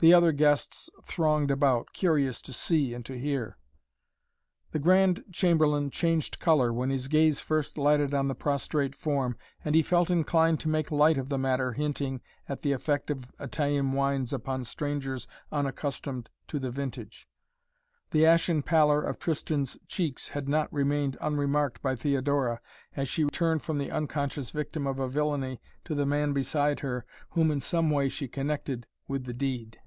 The 0.00 0.12
other 0.12 0.32
guests 0.32 0.90
thronged 1.02 1.50
about, 1.50 1.94
curious 1.94 2.42
to 2.42 2.52
see 2.52 2.92
and 2.92 3.02
to 3.06 3.18
hear. 3.18 3.56
The 4.72 4.78
Grand 4.78 5.24
Chamberlain 5.32 5.88
changed 5.88 6.38
color 6.38 6.74
when 6.74 6.90
his 6.90 7.08
gaze 7.08 7.40
first 7.40 7.78
lighted 7.78 8.12
on 8.12 8.28
the 8.28 8.34
prostrate 8.34 8.94
form 8.94 9.38
and 9.64 9.74
he 9.74 9.80
felt 9.82 10.10
inclined 10.10 10.60
to 10.60 10.68
make 10.68 10.90
light 10.90 11.16
of 11.16 11.30
the 11.30 11.38
matter 11.38 11.72
hinting 11.72 12.20
at 12.50 12.60
the 12.60 12.72
effect 12.72 13.08
of 13.10 13.32
Italian 13.40 13.92
wines 13.92 14.34
upon 14.34 14.64
strangers 14.64 15.26
unaccustomed 15.50 16.28
to 16.48 16.58
the 16.58 16.72
vintage. 16.72 17.26
The 18.10 18.26
ashen 18.26 18.62
pallor 18.62 19.00
of 19.00 19.18
Tristan's 19.18 19.78
cheeks 19.88 20.30
had 20.30 20.48
not 20.50 20.70
remained 20.70 21.16
unremarked 21.20 21.80
by 21.80 21.96
Theodora, 21.96 22.60
as 22.94 23.08
she 23.08 23.24
turned 23.28 23.62
from 23.62 23.78
the 23.78 23.90
unconscious 23.92 24.50
victim 24.50 24.86
of 24.86 24.98
a 24.98 25.08
villainy 25.08 25.62
to 25.86 25.94
the 25.94 26.04
man 26.04 26.34
beside 26.34 26.80
her, 26.80 27.06
whom 27.30 27.50
in 27.50 27.60
some 27.60 27.88
way 27.90 28.10
she 28.10 28.28
connected 28.28 28.86
with 29.08 29.24
the 29.24 29.32
deed. 29.32 29.78